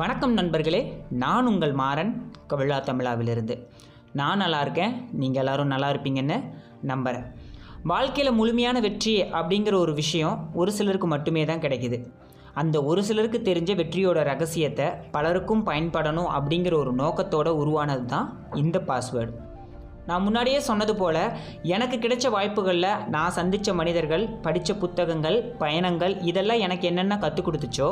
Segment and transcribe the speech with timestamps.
[0.00, 0.80] வணக்கம் நண்பர்களே
[1.22, 2.10] நான் உங்கள் மாறன்
[2.50, 3.54] கவிழா தமிழாவிலிருந்து.
[4.12, 6.36] நான் நல்லா இருக்கேன் நீங்கள் எல்லோரும் நல்லா இருப்பீங்கன்னு
[6.90, 7.26] நம்புகிறேன்
[7.82, 11.98] வாழ்க்கையில் முழுமையான வெற்றி அப்படிங்கிற ஒரு விஷயம் ஒரு சிலருக்கு மட்டுமே தான் கிடைக்கிது.
[12.54, 19.34] அந்த ஒரு சிலருக்கு தெரிஞ்ச வெற்றியோட ரகசியத்தை பலருக்கும் பயன்படணும் அப்படிங்கிற ஒரு நோக்கத்தோடு உருவானது தான் இந்த பாஸ்வேர்டு
[20.10, 21.20] நான் முன்னாடியே சொன்னது போல்
[21.62, 27.88] எனக்கு கிடைச்ச வாய்ப்புகளில் நான் சந்தித்த மனிதர்கள் படித்த புத்தகங்கள் பயணங்கள் இதெல்லாம் எனக்கு என்னென்ன கற்றுக் கொடுத்துச்சோ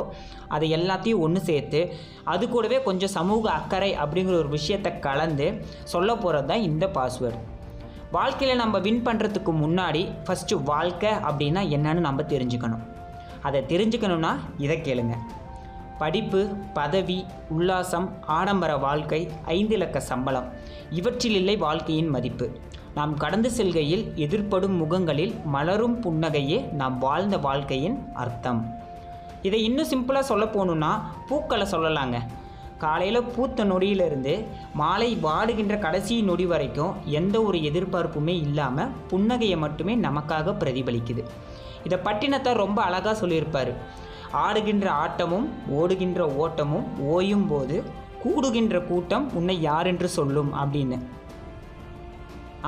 [0.47, 1.81] அதை எல்லாத்தையும் ஒன்று சேர்த்து
[2.23, 5.47] அது கூடவே கொஞ்சம் சமூக அக்கறை அப்படிங்கிற ஒரு விஷயத்தை கலந்து
[5.83, 7.41] சொல்ல போகிறது தான் இந்த பாஸ்வேர்டு
[8.11, 12.85] வாழ்க்கையில் நம்ம வின் பண்ணுறதுக்கு முன்னாடி ஃபஸ்ட்டு வாழ்க்கை அப்படின்னா என்னன்னு நம்ம தெரிஞ்சுக்கணும்.
[13.41, 15.23] அதை தெரிஞ்சுக்கணுன்னா இதை கேளுங்கள்
[16.01, 16.41] படிப்பு
[16.73, 17.25] பதவி
[17.57, 20.47] உல்லாசம் ஆடம்பர வாழ்க்கை ஐந்து இலக்க சம்பளம்.
[20.99, 22.47] இவற்றில் இல்லை வாழ்க்கையின் மதிப்பு.
[22.95, 28.61] நாம் கடந்து செல்கையில் எதிர்ப்படும் முகங்களில் மலரும் புன்னகையே நாம் வாழ்ந்த வாழ்க்கையின் அர்த்தம்.
[29.41, 30.91] இதை இன்னும் சிம்பிளாக சொல்ல போகணுன்னா
[31.27, 32.17] பூக்களை சொல்லலாங்க.
[32.77, 34.33] காலையில் பூத்த நொடியிலிருந்து
[34.73, 41.23] மாலை வாடுகின்ற கடைசி நொடி வரைக்கும் எந்த ஒரு எதிர்பார்ப்புமே இல்லாமல் புன்னகையை மட்டுமே நமக்காக பிரதிபலிக்குது.
[41.83, 43.71] இதை பட்டினத்தை ரொம்ப அழகாக சொல்லியிருப்பார்.
[44.45, 45.47] ஆடுகின்ற ஆட்டமும்
[45.79, 46.85] ஓடுகின்ற ஓட்டமும்
[47.15, 47.77] ஓயும் போது
[48.23, 50.97] கூடுகின்ற கூட்டம் உன்னை யார் என்று சொல்லும் அப்படின்னு.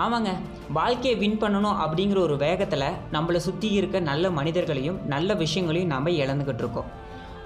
[0.03, 0.31] ஆமாங்க
[0.78, 6.64] வாழ்க்கையை வின் பண்ணணும் அப்படிங்கிற ஒரு வேகத்தில் நம்மளை சுற்றி இருக்க நல்ல மனிதர்களையும் நல்ல விஷயங்களையும் நாம் இழந்துக்கிட்டு
[6.64, 6.90] இருக்கோம்.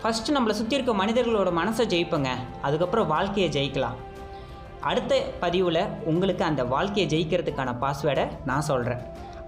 [0.02, 3.98] ஃபஸ்ட்டு நம்மளை சுற்றி இருக்க மனிதர்களோட மனசை ஜெயிப்பங்க அதுக்கப்புறம் வாழ்க்கையை ஜெயிக்கலாம்.
[4.90, 5.14] அடுத்த
[5.44, 9.02] பதிவில் உங்களுக்கு அந்த வாழ்க்கையை ஜெயிக்கிறதுக்கான பாஸ்வேர்டை நான் சொல்கிறேன்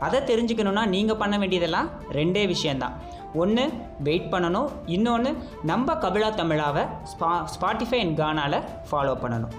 [0.06, 1.88] அதை தெரிஞ்சுக்கணுன்னா நீங்கள் பண்ண வேண்டியதெல்லாம்
[2.18, 2.96] ரெண்டே விஷயந்தான்
[3.34, 4.70] ஒன்று வெயிட் பண்ணணும்.
[4.86, 9.54] இன்னொன்று நம்ம கபிலா தமிழாவை ஸ்பா ஸ்பாட்டிஃபை அண்ட் கானாவில் ஃபாலோ பண்ணணும்.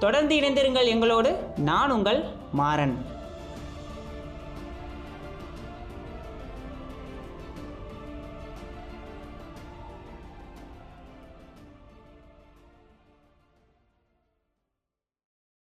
[0.00, 1.38] தொடர்ந்து இணைந்திருங்கள் எங்களோடு.
[1.56, 3.06] நான் உங்கள் மாறன்.